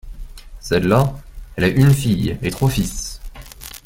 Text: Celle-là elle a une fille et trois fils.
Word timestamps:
Celle-là 0.59 1.13
elle 1.57 1.63
a 1.63 1.67
une 1.67 1.93
fille 1.93 2.35
et 2.41 2.49
trois 2.49 2.71
fils. 2.71 3.21